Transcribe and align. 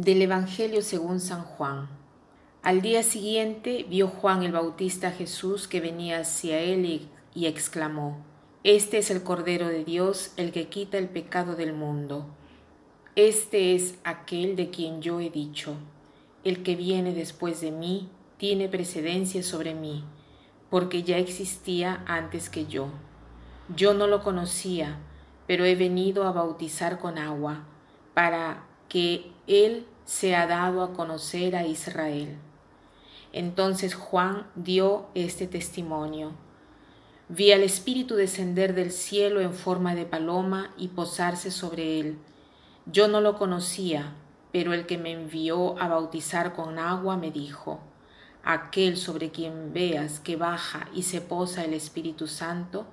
Del 0.00 0.22
Evangelio 0.22 0.80
según 0.80 1.20
San 1.20 1.42
Juan. 1.42 1.86
Al 2.62 2.80
día 2.80 3.02
siguiente 3.02 3.84
vio 3.86 4.08
Juan 4.08 4.42
el 4.44 4.52
Bautista 4.52 5.08
a 5.08 5.10
Jesús 5.10 5.68
que 5.68 5.82
venía 5.82 6.20
hacia 6.20 6.58
él 6.58 7.06
y, 7.34 7.46
exclamó, 7.46 8.16
Este 8.64 8.96
es 8.96 9.10
el 9.10 9.22
Cordero 9.22 9.68
de 9.68 9.84
Dios, 9.84 10.32
el 10.38 10.52
que 10.52 10.68
quita 10.68 10.96
el 10.96 11.10
pecado 11.10 11.54
del 11.54 11.74
mundo. 11.74 12.24
Este 13.14 13.74
es 13.74 13.98
aquel 14.02 14.56
de 14.56 14.70
quien 14.70 15.02
yo 15.02 15.20
he 15.20 15.28
dicho, 15.28 15.74
el 16.44 16.62
que 16.62 16.76
viene 16.76 17.12
después 17.12 17.60
de 17.60 17.70
mí 17.70 18.08
tiene 18.38 18.70
precedencia 18.70 19.42
sobre 19.42 19.74
mí, 19.74 20.02
porque 20.70 21.02
ya 21.02 21.18
existía 21.18 22.02
antes 22.06 22.48
que 22.48 22.64
yo. 22.64 22.88
Yo 23.76 23.92
no 23.92 24.06
lo 24.06 24.22
conocía, 24.22 24.98
pero 25.46 25.66
he 25.66 25.74
venido 25.74 26.26
a 26.26 26.32
bautizar 26.32 26.98
con 26.98 27.18
agua, 27.18 27.66
para 28.14 28.64
que 28.88 29.30
Él 29.46 29.86
se 30.10 30.34
ha 30.34 30.48
dado 30.48 30.82
a 30.82 30.92
conocer 30.92 31.54
a 31.54 31.64
Israel. 31.68 32.36
Entonces 33.32 33.94
Juan 33.94 34.48
dio 34.56 35.06
este 35.14 35.46
testimonio. 35.46 36.32
Vi 37.28 37.52
al 37.52 37.62
Espíritu 37.62 38.16
descender 38.16 38.74
del 38.74 38.90
cielo 38.90 39.40
en 39.40 39.54
forma 39.54 39.94
de 39.94 40.06
paloma 40.06 40.74
y 40.76 40.88
posarse 40.88 41.52
sobre 41.52 42.00
él. 42.00 42.18
Yo 42.86 43.06
no 43.06 43.20
lo 43.20 43.38
conocía, 43.38 44.14
pero 44.50 44.72
el 44.72 44.84
que 44.84 44.98
me 44.98 45.12
envió 45.12 45.78
a 45.78 45.86
bautizar 45.86 46.54
con 46.54 46.80
agua 46.80 47.16
me 47.16 47.30
dijo, 47.30 47.78
aquel 48.42 48.96
sobre 48.96 49.30
quien 49.30 49.72
veas 49.72 50.18
que 50.18 50.34
baja 50.34 50.88
y 50.92 51.04
se 51.04 51.20
posa 51.20 51.64
el 51.64 51.72
Espíritu 51.72 52.26
Santo, 52.26 52.84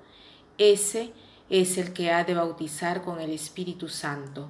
ese 0.56 1.12
es 1.50 1.78
el 1.78 1.92
que 1.92 2.12
ha 2.12 2.22
de 2.22 2.34
bautizar 2.34 3.02
con 3.02 3.20
el 3.20 3.30
Espíritu 3.30 3.88
Santo. 3.88 4.46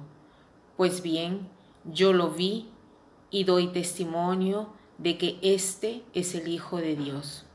Pues 0.77 1.01
bien, 1.01 1.49
yo 1.91 2.13
lo 2.13 2.29
vi 2.29 2.69
y 3.31 3.43
doy 3.43 3.67
testimonio 3.67 4.73
de 4.97 5.17
que 5.17 5.39
este 5.41 6.03
es 6.13 6.35
el 6.35 6.47
Hijo 6.47 6.77
de 6.77 6.95
Dios. 6.95 7.45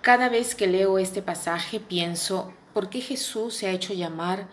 Cada 0.00 0.28
vez 0.28 0.54
que 0.54 0.66
leo 0.66 0.98
este 0.98 1.22
pasaje 1.22 1.80
pienso, 1.80 2.52
¿por 2.74 2.90
qué 2.90 3.00
Jesús 3.00 3.54
se 3.54 3.68
ha 3.68 3.70
hecho 3.70 3.94
llamar 3.94 4.48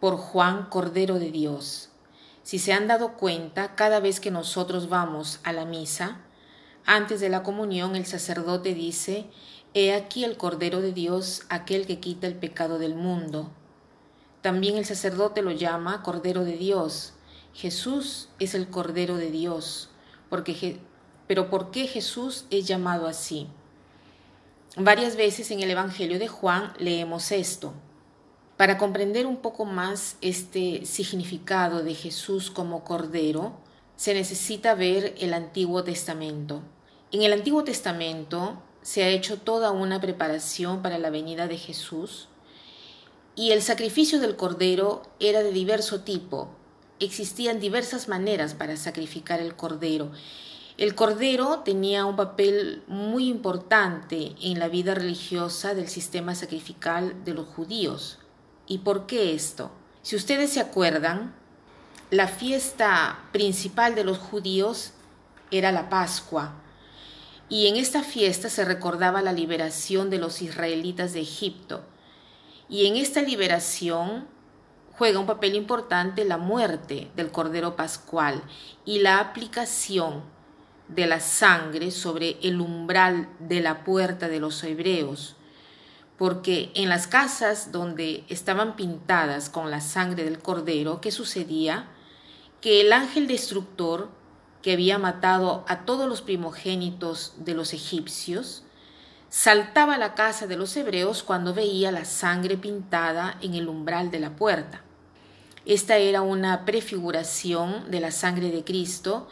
por 0.00 0.16
Juan 0.16 0.66
Cordero 0.70 1.18
de 1.18 1.30
Dios? 1.30 1.90
Si 2.42 2.58
se 2.58 2.72
han 2.72 2.86
dado 2.86 3.14
cuenta, 3.14 3.74
cada 3.74 3.98
vez 3.98 4.20
que 4.20 4.30
nosotros 4.30 4.88
vamos 4.88 5.40
a 5.42 5.52
la 5.52 5.64
misa, 5.64 6.20
antes 6.84 7.20
de 7.20 7.28
la 7.28 7.42
comunión 7.42 7.96
el 7.96 8.06
sacerdote 8.06 8.72
dice, 8.74 9.26
He 9.74 9.92
aquí 9.92 10.24
el 10.24 10.36
Cordero 10.36 10.80
de 10.80 10.92
Dios, 10.92 11.42
aquel 11.48 11.86
que 11.86 11.98
quita 11.98 12.28
el 12.28 12.36
pecado 12.36 12.78
del 12.78 12.94
mundo. 12.94 13.50
También 14.40 14.76
el 14.76 14.86
sacerdote 14.86 15.42
lo 15.42 15.50
llama 15.50 16.04
Cordero 16.04 16.44
de 16.44 16.56
Dios, 16.56 17.15
Jesús 17.56 18.28
es 18.38 18.54
el 18.54 18.68
Cordero 18.68 19.16
de 19.16 19.30
Dios, 19.30 19.88
porque, 20.28 20.78
pero 21.26 21.48
¿por 21.48 21.70
qué 21.70 21.86
Jesús 21.86 22.44
es 22.50 22.66
llamado 22.66 23.06
así? 23.06 23.46
Varias 24.76 25.16
veces 25.16 25.50
en 25.50 25.60
el 25.60 25.70
Evangelio 25.70 26.18
de 26.18 26.28
Juan 26.28 26.74
leemos 26.78 27.32
esto. 27.32 27.72
Para 28.58 28.76
comprender 28.76 29.24
un 29.24 29.38
poco 29.38 29.64
más 29.64 30.18
este 30.20 30.84
significado 30.84 31.82
de 31.82 31.94
Jesús 31.94 32.50
como 32.50 32.84
Cordero, 32.84 33.56
se 33.96 34.12
necesita 34.12 34.74
ver 34.74 35.14
el 35.18 35.32
Antiguo 35.32 35.82
Testamento. 35.82 36.60
En 37.10 37.22
el 37.22 37.32
Antiguo 37.32 37.64
Testamento 37.64 38.62
se 38.82 39.02
ha 39.02 39.08
hecho 39.08 39.38
toda 39.38 39.70
una 39.70 39.98
preparación 39.98 40.82
para 40.82 40.98
la 40.98 41.08
venida 41.08 41.48
de 41.48 41.56
Jesús 41.56 42.28
y 43.34 43.52
el 43.52 43.62
sacrificio 43.62 44.20
del 44.20 44.36
Cordero 44.36 45.00
era 45.20 45.42
de 45.42 45.52
diverso 45.52 46.02
tipo, 46.02 46.50
existían 47.00 47.60
diversas 47.60 48.08
maneras 48.08 48.54
para 48.54 48.76
sacrificar 48.76 49.40
el 49.40 49.56
cordero. 49.56 50.10
El 50.78 50.94
cordero 50.94 51.60
tenía 51.60 52.04
un 52.04 52.16
papel 52.16 52.82
muy 52.86 53.28
importante 53.28 54.34
en 54.42 54.58
la 54.58 54.68
vida 54.68 54.94
religiosa 54.94 55.74
del 55.74 55.88
sistema 55.88 56.34
sacrificial 56.34 57.24
de 57.24 57.34
los 57.34 57.46
judíos. 57.46 58.18
¿Y 58.66 58.78
por 58.78 59.06
qué 59.06 59.34
esto? 59.34 59.70
Si 60.02 60.16
ustedes 60.16 60.50
se 60.50 60.60
acuerdan, 60.60 61.34
la 62.10 62.28
fiesta 62.28 63.24
principal 63.32 63.94
de 63.94 64.04
los 64.04 64.18
judíos 64.18 64.92
era 65.50 65.72
la 65.72 65.88
Pascua. 65.88 66.54
Y 67.48 67.68
en 67.68 67.76
esta 67.76 68.02
fiesta 68.02 68.50
se 68.50 68.64
recordaba 68.64 69.22
la 69.22 69.32
liberación 69.32 70.10
de 70.10 70.18
los 70.18 70.42
israelitas 70.42 71.12
de 71.12 71.20
Egipto. 71.20 71.84
Y 72.68 72.86
en 72.86 72.96
esta 72.96 73.22
liberación 73.22 74.28
juega 74.98 75.18
un 75.18 75.26
papel 75.26 75.54
importante 75.54 76.24
la 76.24 76.38
muerte 76.38 77.10
del 77.16 77.30
Cordero 77.30 77.76
Pascual 77.76 78.42
y 78.84 79.00
la 79.00 79.18
aplicación 79.18 80.22
de 80.88 81.06
la 81.06 81.20
sangre 81.20 81.90
sobre 81.90 82.38
el 82.42 82.60
umbral 82.60 83.28
de 83.38 83.60
la 83.60 83.84
puerta 83.84 84.28
de 84.28 84.40
los 84.40 84.62
hebreos, 84.64 85.36
porque 86.16 86.70
en 86.74 86.88
las 86.88 87.06
casas 87.06 87.72
donde 87.72 88.24
estaban 88.28 88.76
pintadas 88.76 89.50
con 89.50 89.70
la 89.70 89.80
sangre 89.80 90.24
del 90.24 90.38
Cordero, 90.38 91.00
¿qué 91.00 91.10
sucedía? 91.10 91.88
Que 92.60 92.80
el 92.80 92.92
ángel 92.92 93.26
destructor 93.26 94.08
que 94.62 94.72
había 94.72 94.98
matado 94.98 95.64
a 95.68 95.84
todos 95.84 96.08
los 96.08 96.22
primogénitos 96.22 97.34
de 97.38 97.54
los 97.54 97.72
egipcios, 97.72 98.64
saltaba 99.28 99.94
a 99.94 99.98
la 99.98 100.14
casa 100.14 100.46
de 100.46 100.56
los 100.56 100.76
hebreos 100.76 101.22
cuando 101.22 101.54
veía 101.54 101.92
la 101.92 102.04
sangre 102.04 102.56
pintada 102.56 103.38
en 103.42 103.54
el 103.54 103.68
umbral 103.68 104.10
de 104.10 104.18
la 104.18 104.34
puerta. 104.34 104.82
Esta 105.66 105.96
era 105.96 106.22
una 106.22 106.64
prefiguración 106.64 107.90
de 107.90 107.98
la 107.98 108.12
sangre 108.12 108.52
de 108.52 108.62
Cristo 108.62 109.26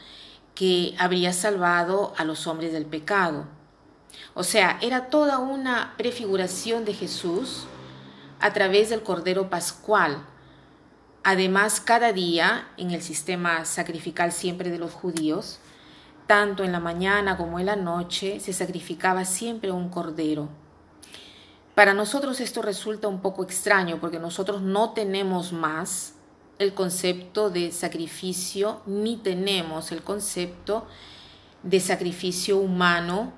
que 0.56 0.97
habría 0.99 1.33
salvado 1.33 2.12
a 2.17 2.25
los 2.25 2.49
hombres 2.49 2.72
del 2.72 2.87
pecado. 2.87 3.47
O 4.34 4.43
sea, 4.43 4.77
era 4.83 5.11
toda 5.11 5.39
una 5.39 5.95
prefiguración 5.97 6.84
de 6.84 6.93
Jesús 6.93 7.67
a 8.41 8.53
través 8.53 8.91
del 8.91 9.05
Cordero 9.05 9.49
Pascual. 9.49 10.27
Además, 11.22 11.81
cada 11.81 12.12
día, 12.12 12.66
en 12.78 12.91
el 12.91 13.01
sistema 13.01 13.65
sacrificial 13.65 14.33
siempre 14.33 14.71
de 14.71 14.78
los 14.78 14.93
judíos, 14.93 15.61
tanto 16.27 16.65
en 16.65 16.72
la 16.72 16.81
mañana 16.81 17.37
como 17.37 17.61
en 17.61 17.66
la 17.66 17.77
noche, 17.77 18.41
se 18.41 18.53
sacrificaba 18.53 19.25
siempre 19.25 19.71
un 19.71 19.89
cordero. 19.89 20.49
Para 21.77 21.95
nosotros 21.95 22.41
esto 22.41 22.61
resulta 22.61 23.06
un 23.06 23.21
poco 23.21 23.45
extraño 23.45 23.99
porque 24.01 24.19
nosotros 24.19 24.62
no 24.62 24.91
tenemos 24.91 25.53
más 25.53 26.13
el 26.59 26.75
concepto 26.75 27.50
de 27.50 27.72
sacrificio 27.72 28.81
ni 28.87 29.16
tenemos 29.16 29.92
el 29.92 30.03
concepto 30.03 30.87
de 31.62 31.81
sacrificio 31.81 32.59
humano 32.59 33.32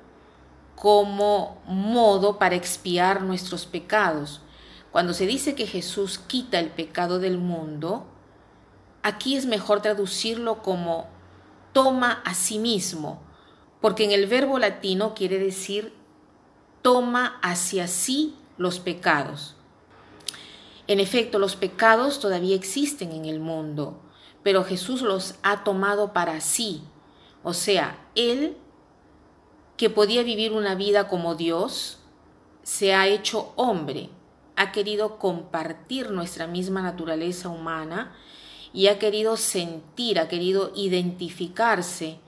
como 0.75 1.63
modo 1.67 2.39
para 2.39 2.55
expiar 2.55 3.23
nuestros 3.23 3.65
pecados. 3.67 4.43
Cuando 4.93 5.15
se 5.15 5.27
dice 5.27 5.55
que 5.55 5.67
Jesús 5.67 6.19
quita 6.19 6.59
el 6.59 6.71
pecado 6.71 7.19
del 7.19 7.39
mundo, 7.39 8.07
aquí 9.03 9.37
es 9.37 9.47
mejor 9.47 9.81
traducirlo 9.81 10.63
como 10.63 11.09
toma 11.73 12.23
a 12.25 12.35
sí 12.35 12.59
mismo, 12.59 13.21
porque 13.81 14.05
en 14.05 14.13
el 14.13 14.27
verbo 14.27 14.59
latino 14.59 15.15
quiere 15.15 15.39
decir 15.39 15.95
toma 16.83 17.39
hacia 17.43 17.89
sí 17.89 18.37
los 18.59 18.79
pecados. 18.79 19.56
En 20.89 21.01
efecto, 21.01 21.39
los 21.39 21.57
pecados 21.57 22.21
todavía 22.21 22.55
existen 22.55 23.13
en 23.13 23.25
el 23.25 23.41
mundo, 23.41 24.01
pero 24.43 24.63
Jesús 24.63 25.03
los 25.03 25.35
ha 25.43 25.65
tomado 25.65 26.13
para 26.13 26.41
sí. 26.41 26.83
O 27.43 27.55
sea, 27.55 28.07
Él, 28.15 28.57
que 29.77 29.91
podía 29.91 30.23
vivir 30.23 30.53
una 30.53 30.77
vida 30.77 31.09
como 31.09 31.35
Dios, 31.35 31.99
se 32.63 32.95
ha 32.95 33.09
hecho 33.09 33.53
hombre, 33.57 34.11
ha 34.55 34.71
querido 34.71 35.19
compartir 35.19 36.11
nuestra 36.11 36.47
misma 36.47 36.83
naturaleza 36.83 37.49
humana 37.49 38.17
y 38.73 38.87
ha 38.87 38.99
querido 38.99 39.37
sentir, 39.37 40.21
ha 40.21 40.29
querido 40.29 40.73
identificarse 40.77 42.19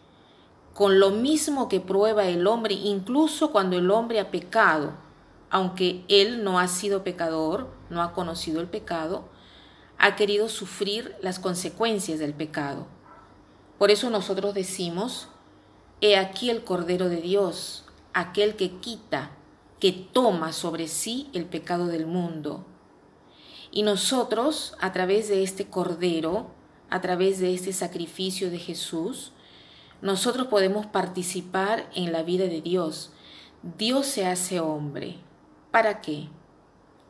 con 0.75 1.01
lo 1.01 1.11
mismo 1.11 1.69
que 1.69 1.81
prueba 1.81 2.27
el 2.27 2.47
hombre, 2.47 2.75
incluso 2.75 3.51
cuando 3.51 3.77
el 3.77 3.91
hombre 3.91 4.21
ha 4.21 4.31
pecado 4.31 5.08
aunque 5.51 6.05
él 6.09 6.45
no 6.45 6.59
ha 6.59 6.69
sido 6.69 7.05
pecador, 7.05 7.69
no 7.91 8.03
ha 8.03 8.13
conocido 8.13 8.61
el 8.61 8.69
pecado, 8.69 9.29
ha 9.99 10.17
querido 10.17 10.49
sufrir 10.49 11.17
las 11.21 11.39
consecuencias 11.39 12.19
del 12.19 12.35
pecado. 12.35 12.87
Por 13.79 13.91
eso 13.91 14.11
nosotros 14.11 14.55
decimos, 14.55 15.29
he 16.01 16.17
aquí 16.17 16.51
el 16.51 16.65
Cordero 16.65 17.09
de 17.09 17.21
Dios, 17.21 17.85
aquel 18.13 18.57
que 18.57 18.73
quita, 18.79 19.33
que 19.81 19.93
toma 19.93 20.53
sobre 20.53 20.89
sí 20.89 21.29
el 21.33 21.45
pecado 21.47 21.87
del 21.87 22.07
mundo. 22.07 22.67
Y 23.71 23.83
nosotros, 23.83 24.77
a 24.81 24.93
través 24.93 25.29
de 25.29 25.43
este 25.43 25.67
Cordero, 25.67 26.51
a 26.91 27.01
través 27.01 27.39
de 27.39 27.55
este 27.55 27.73
sacrificio 27.73 28.51
de 28.51 28.59
Jesús, 28.59 29.33
nosotros 30.01 30.47
podemos 30.47 30.87
participar 30.87 31.91
en 31.95 32.13
la 32.13 32.23
vida 32.23 32.45
de 32.45 32.61
Dios. 32.61 33.13
Dios 33.77 34.07
se 34.07 34.27
hace 34.27 34.61
hombre. 34.61 35.19
¿Para 35.71 36.01
qué? 36.01 36.29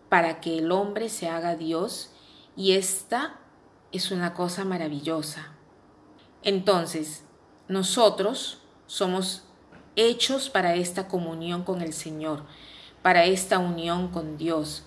Para 0.09 0.41
que 0.41 0.59
el 0.59 0.73
hombre 0.73 1.09
se 1.09 1.29
haga 1.29 1.57
Dios 1.57 2.11
y 2.57 2.73
esta 2.73 3.39
es 3.93 4.11
una 4.11 4.35
cosa 4.35 4.65
maravillosa. 4.65 5.53
Entonces, 6.43 7.25
nosotros 7.69 8.59
somos 8.87 9.45
hechos 9.97 10.49
para 10.49 10.75
esta 10.75 11.09
comunión 11.09 11.63
con 11.63 11.83
el 11.83 11.93
Señor, 11.93 12.43
para 13.03 13.25
esta 13.25 13.59
unión 13.59 14.09
con 14.09 14.39
Dios, 14.39 14.85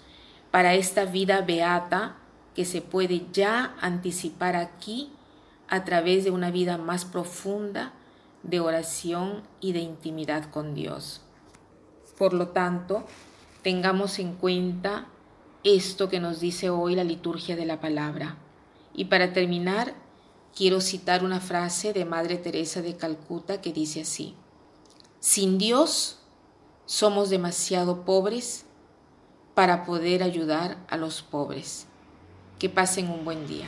para 0.51 0.73
esta 0.73 1.05
vida 1.05 1.41
beata 1.41 2.17
que 2.55 2.65
se 2.65 2.81
puede 2.81 3.25
ya 3.31 3.75
anticipar 3.79 4.55
aquí 4.55 5.11
a 5.67 5.85
través 5.85 6.23
de 6.23 6.31
una 6.31 6.51
vida 6.51 6.77
más 6.77 7.05
profunda 7.05 7.93
de 8.43 8.59
oración 8.59 9.43
y 9.59 9.73
de 9.73 9.79
intimidad 9.79 10.49
con 10.49 10.73
Dios. 10.73 11.21
Por 12.17 12.33
lo 12.33 12.49
tanto, 12.49 13.05
tengamos 13.61 14.19
en 14.19 14.33
cuenta 14.33 15.07
esto 15.63 16.09
que 16.09 16.19
nos 16.19 16.39
dice 16.39 16.69
hoy 16.69 16.95
la 16.95 17.03
liturgia 17.03 17.55
de 17.55 17.65
la 17.65 17.79
palabra. 17.79 18.37
Y 18.93 19.05
para 19.05 19.33
terminar, 19.33 19.93
quiero 20.55 20.81
citar 20.81 21.23
una 21.23 21.39
frase 21.39 21.93
de 21.93 22.05
Madre 22.05 22.37
Teresa 22.37 22.81
de 22.81 22.97
Calcuta 22.97 23.61
que 23.61 23.71
dice 23.71 24.01
así, 24.01 24.35
Sin 25.19 25.57
Dios 25.57 26.19
somos 26.85 27.29
demasiado 27.29 28.03
pobres 28.05 28.65
para 29.53 29.85
poder 29.85 30.23
ayudar 30.23 30.77
a 30.89 30.97
los 30.97 31.21
pobres. 31.21 31.87
Que 32.59 32.69
pasen 32.69 33.09
un 33.09 33.25
buen 33.25 33.47
día. 33.47 33.67